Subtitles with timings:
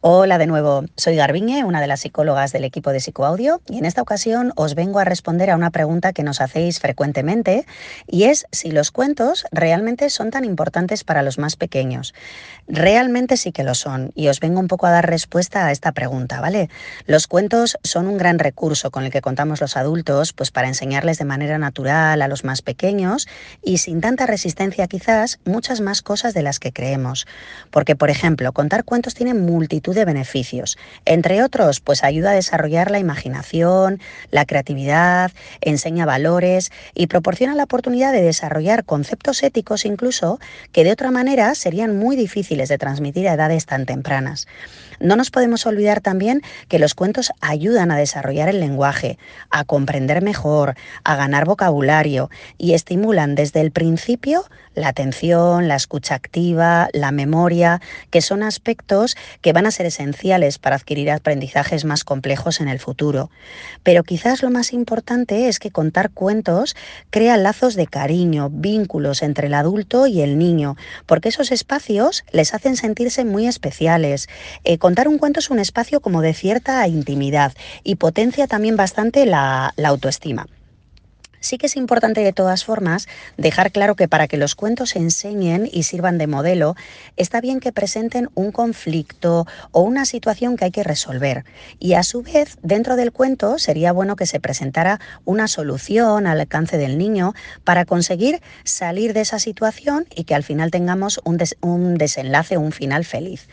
[0.00, 3.84] Hola de nuevo, soy Garbiñe, una de las psicólogas del equipo de Psicoaudio, y en
[3.84, 7.66] esta ocasión os vengo a responder a una pregunta que nos hacéis frecuentemente,
[8.06, 12.14] y es si los cuentos realmente son tan importantes para los más pequeños.
[12.68, 15.92] Realmente sí que lo son, y os vengo un poco a dar respuesta a esta
[15.92, 16.68] pregunta, ¿vale?
[17.06, 21.18] Los cuentos son un gran recurso con el que contamos los adultos, pues para enseñarles
[21.18, 23.28] de manera natural a los más pequeños
[23.62, 27.26] y sin tanta resistencia quizás muchas más cosas de las que creemos.
[27.70, 30.78] Porque, por ejemplo, contar cuentos tiene multitud de beneficios.
[31.04, 34.00] Entre otros, pues ayuda a desarrollar la imaginación,
[34.30, 40.38] la creatividad, enseña valores y proporciona la oportunidad de desarrollar conceptos éticos incluso
[40.72, 44.46] que de otra manera serían muy difíciles de transmitir a edades tan tempranas.
[45.00, 49.18] No nos podemos olvidar también que los cuentos ayudan a desarrollar el lenguaje,
[49.50, 56.14] a comprender mejor, a ganar vocabulario y estimulan desde el principio la atención, la escucha
[56.14, 62.04] activa, la memoria, que son aspectos que van a ser esenciales para adquirir aprendizajes más
[62.04, 63.30] complejos en el futuro.
[63.82, 66.76] Pero quizás lo más importante es que contar cuentos
[67.10, 70.76] crea lazos de cariño, vínculos entre el adulto y el niño,
[71.06, 74.28] porque esos espacios les hacen sentirse muy especiales.
[74.64, 79.26] Eh, contar un cuento es un espacio como de cierta intimidad y potencia también bastante
[79.26, 80.46] la autoestima.
[81.44, 83.06] Sí que es importante de todas formas
[83.36, 86.74] dejar claro que para que los cuentos enseñen y sirvan de modelo,
[87.18, 91.44] está bien que presenten un conflicto o una situación que hay que resolver.
[91.78, 96.40] Y a su vez, dentro del cuento sería bueno que se presentara una solución al
[96.40, 101.38] alcance del niño para conseguir salir de esa situación y que al final tengamos un,
[101.60, 103.48] un desenlace, un final feliz.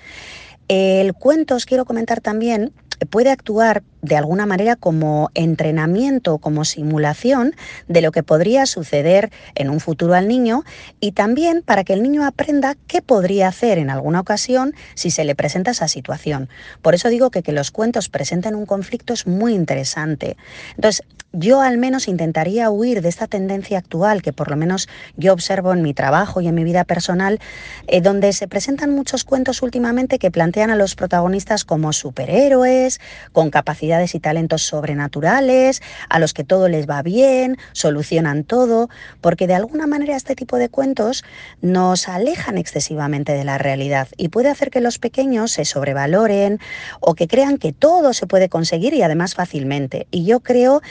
[0.69, 2.71] El cuento, os quiero comentar también,
[3.05, 7.55] puede actuar de alguna manera como entrenamiento, como simulación
[7.87, 10.63] de lo que podría suceder en un futuro al niño
[10.99, 15.23] y también para que el niño aprenda qué podría hacer en alguna ocasión si se
[15.23, 16.49] le presenta esa situación.
[16.81, 20.37] Por eso digo que que los cuentos presenten un conflicto es muy interesante.
[20.75, 25.31] Entonces, yo al menos intentaría huir de esta tendencia actual que por lo menos yo
[25.31, 27.39] observo en mi trabajo y en mi vida personal,
[27.87, 32.90] eh, donde se presentan muchos cuentos últimamente que plantean a los protagonistas como superhéroes,
[33.31, 38.89] con capacidades y talentos sobrenaturales, a los que todo les va bien, solucionan todo,
[39.21, 41.23] porque de alguna manera este tipo de cuentos
[41.61, 46.59] nos alejan excesivamente de la realidad y puede hacer que los pequeños se sobrevaloren
[46.99, 50.07] o que crean que todo se puede conseguir y además fácilmente.
[50.11, 50.81] Y yo creo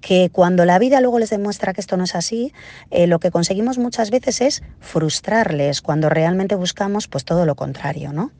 [0.00, 2.52] que cuando la vida luego les demuestra que esto no es así,
[2.90, 8.12] eh, lo que conseguimos muchas veces es frustrarles cuando realmente buscamos pues todo lo contrario,
[8.12, 8.30] ¿no?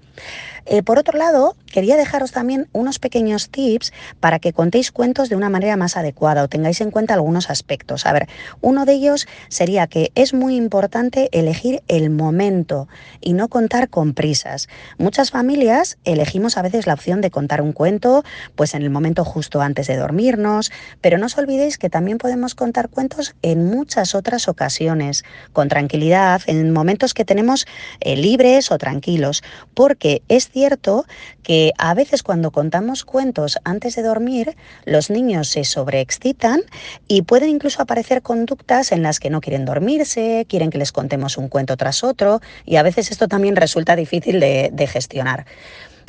[0.67, 5.37] Eh, por otro lado, quería dejaros también unos pequeños tips para que contéis cuentos de
[5.37, 8.07] una manera más adecuada o tengáis en cuenta algunos aspectos.
[8.07, 8.29] A ver,
[8.61, 12.89] uno de ellos sería que es muy importante elegir el momento
[13.21, 14.69] y no contar con prisas.
[14.99, 19.25] Muchas familias elegimos a veces la opción de contar un cuento pues en el momento
[19.25, 24.15] justo antes de dormirnos, pero no os olvidéis que también podemos contar cuentos en muchas
[24.15, 27.67] otras ocasiones, con tranquilidad, en momentos que tenemos
[28.01, 29.43] eh, libres o tranquilos,
[29.75, 31.05] porque es cierto
[31.43, 36.63] que a veces cuando contamos cuentos antes de dormir, los niños se sobreexcitan
[37.09, 41.37] y pueden incluso aparecer conductas en las que no quieren dormirse, quieren que les contemos
[41.37, 45.47] un cuento tras otro y a veces esto también resulta difícil de, gestionar.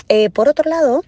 [0.10, 1.04] Eh, por otro lado,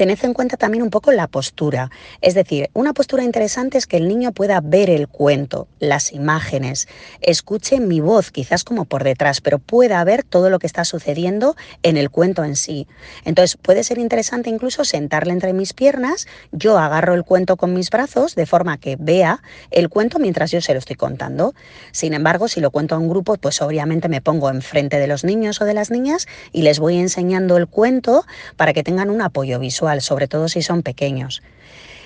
[0.00, 1.90] tened en cuenta también un poco la postura.
[2.22, 6.88] Es decir, una postura interesante es que el niño pueda ver el cuento, las imágenes,
[7.20, 11.54] escuche mi voz, quizás como por detrás, pero pueda ver todo lo que está sucediendo
[11.82, 12.88] en el cuento en sí.
[13.26, 17.90] Entonces puede ser interesante incluso sentarle entre mis piernas, yo agarro el cuento con mis
[17.90, 21.52] brazos de forma que vea el cuento mientras yo se lo estoy contando.
[21.92, 25.24] Sin embargo, si lo cuento a un grupo, pues obviamente me pongo enfrente de los
[25.24, 28.24] niños o de las niñas y les voy enseñando el cuento
[28.56, 31.42] para que tengan un apoyo visual sobre todo si son pequeños.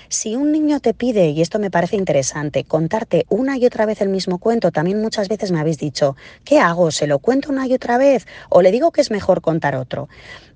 [0.09, 4.01] Si un niño te pide, y esto me parece interesante, contarte una y otra vez
[4.01, 6.91] el mismo cuento, también muchas veces me habéis dicho, ¿qué hago?
[6.91, 8.27] ¿Se lo cuento una y otra vez?
[8.49, 10.07] ¿O le digo que es mejor contar otro?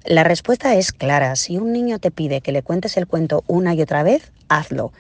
[0.06, 1.36] La respuesta es clara.
[1.36, 4.94] Si un niño te pide que le cuentes el cuento una y otra vez, hazlo.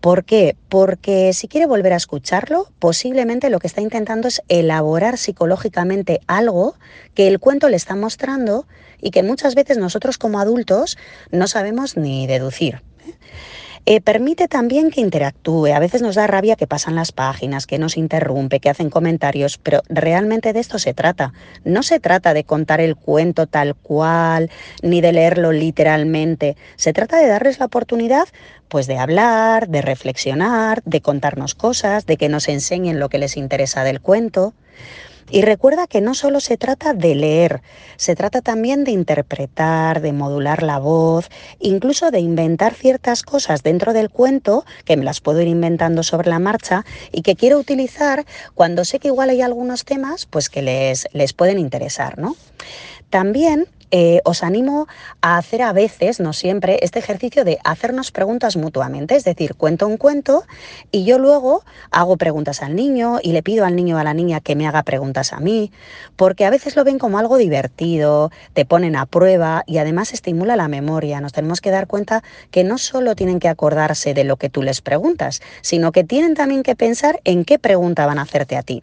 [0.00, 0.56] ¿Por qué?
[0.68, 6.76] Porque si quiere volver a escucharlo, posiblemente lo que está intentando es elaborar psicológicamente algo
[7.14, 8.66] que el cuento le está mostrando
[9.00, 10.98] y que muchas veces nosotros como adultos
[11.30, 12.80] no sabemos ni deducir.
[13.86, 15.66] Eh, permite también que interactúe.
[15.74, 19.58] A veces nos da rabia que pasan las páginas, que nos interrumpe, que hacen comentarios,
[19.58, 21.34] pero realmente de esto se trata.
[21.64, 24.50] No se trata de contar el cuento tal cual,
[24.82, 26.56] ni de leerlo literalmente.
[26.76, 28.26] Se trata de darles la oportunidad
[28.68, 33.36] pues de hablar, de reflexionar, de contarnos cosas, de que nos enseñen lo que les
[33.36, 34.54] interesa del cuento.
[35.30, 37.62] Y recuerda que no solo se trata de leer,
[37.96, 41.28] se trata también de interpretar, de modular la voz,
[41.60, 46.28] incluso de inventar ciertas cosas dentro del cuento, que me las puedo ir inventando sobre
[46.28, 48.24] la marcha y que quiero utilizar
[48.54, 52.36] cuando sé que igual hay algunos temas pues que les, les pueden interesar, ¿no?
[53.10, 53.66] También
[53.96, 54.88] eh, os animo
[55.20, 59.14] a hacer a veces, no siempre, este ejercicio de hacernos preguntas mutuamente.
[59.14, 60.42] Es decir, cuento un cuento
[60.90, 61.62] y yo luego
[61.92, 64.66] hago preguntas al niño y le pido al niño o a la niña que me
[64.66, 65.70] haga preguntas a mí,
[66.16, 70.56] porque a veces lo ven como algo divertido, te ponen a prueba y además estimula
[70.56, 71.20] la memoria.
[71.20, 74.64] Nos tenemos que dar cuenta que no solo tienen que acordarse de lo que tú
[74.64, 78.64] les preguntas, sino que tienen también que pensar en qué pregunta van a hacerte a
[78.64, 78.82] ti.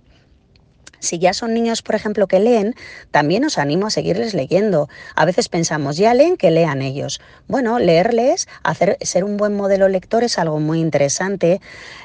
[1.02, 2.76] Si ya son niños, por ejemplo, que leen,
[3.10, 4.88] también os animo a seguirles leyendo.
[5.16, 7.20] A veces pensamos, ya leen, que lean ellos.
[7.48, 11.60] Bueno, leerles, hacer, ser un buen modelo lector es algo muy interesante.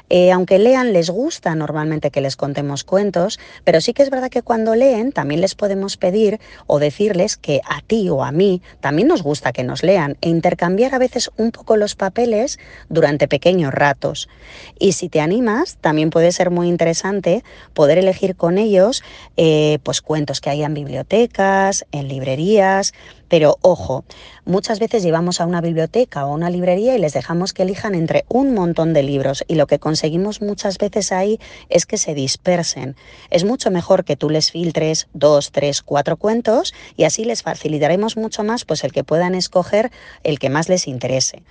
[0.09, 4.29] Eh, aunque lean, les gusta normalmente que les contemos cuentos, pero sí que es verdad
[4.29, 8.63] que cuando leen también les podemos pedir o decirles que a ti o a mí
[8.79, 12.57] también nos gusta que nos lean e intercambiar a veces un poco los papeles
[12.89, 14.27] durante pequeños ratos.
[14.79, 18.86] Y si te animas, también puede ser muy interesante poder elegir con ellos
[19.37, 22.93] eh, pues cuentos que hay en bibliotecas, en librerías,
[23.27, 24.05] pero ojo,
[24.45, 27.93] muchas veces llevamos a una biblioteca o a una librería y les dejamos que elijan
[27.93, 31.39] entre un montón de libros y lo que conseguimos muchas veces ahí
[31.69, 32.95] es que se dispersen.
[33.29, 38.17] Es mucho mejor que tú les filtres dos, tres, cuatro cuentos y así les facilitaremos
[38.17, 39.91] mucho más pues el que puedan escoger
[40.23, 41.43] el que más les interese.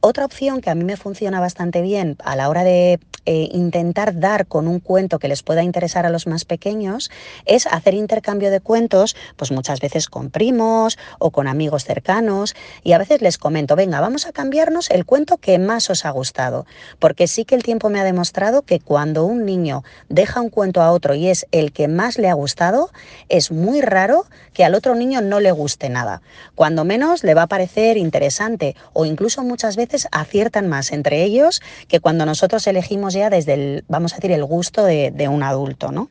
[0.00, 4.18] Otra opción que a mí me funciona bastante bien a la hora de eh, intentar
[4.18, 7.10] dar con un cuento que les pueda interesar a los más pequeños
[7.46, 12.92] es hacer intercambio de cuentos, pues muchas veces con primos o con amigos cercanos y
[12.92, 16.66] a veces les comento, venga, vamos a cambiarnos el cuento que más os ha gustado,
[16.98, 20.82] porque sí que el tiempo me ha demostrado que cuando un niño deja un cuento
[20.82, 22.90] a otro y es el que más le ha gustado,
[23.28, 26.20] es muy raro que al otro niño no le guste nada.
[26.54, 31.62] Cuando menos le va a parecer interesante o incluso muchas veces aciertan más entre ellos
[31.88, 35.42] que cuando nosotros elegimos ya desde el, vamos a decir, el gusto de, de un
[35.42, 36.10] adulto, ¿no?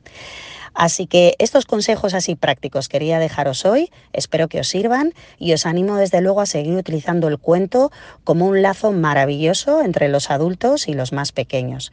[0.74, 5.66] Así que estos consejos así prácticos quería dejaros hoy, espero que os sirvan y os
[5.66, 7.92] animo desde luego a seguir utilizando el cuento
[8.24, 11.92] como un lazo maravilloso entre los adultos y los más pequeños.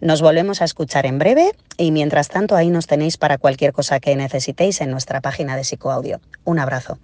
[0.00, 4.00] Nos volvemos a escuchar en breve y mientras tanto ahí nos tenéis para cualquier cosa
[4.00, 6.20] que necesitéis en nuestra página de psicoaudio.
[6.44, 6.98] Un abrazo.